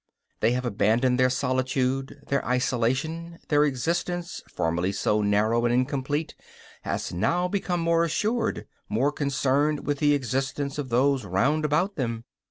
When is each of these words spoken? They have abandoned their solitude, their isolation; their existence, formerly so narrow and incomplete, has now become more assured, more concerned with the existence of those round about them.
They 0.39 0.53
have 0.53 0.65
abandoned 0.65 1.19
their 1.19 1.29
solitude, 1.29 2.21
their 2.29 2.43
isolation; 2.43 3.37
their 3.49 3.63
existence, 3.65 4.41
formerly 4.49 4.91
so 4.93 5.21
narrow 5.21 5.63
and 5.63 5.71
incomplete, 5.71 6.33
has 6.81 7.13
now 7.13 7.47
become 7.47 7.81
more 7.81 8.03
assured, 8.03 8.65
more 8.89 9.11
concerned 9.11 9.85
with 9.85 9.99
the 9.99 10.15
existence 10.15 10.79
of 10.79 10.89
those 10.89 11.23
round 11.23 11.65
about 11.65 11.97
them. 11.97 12.23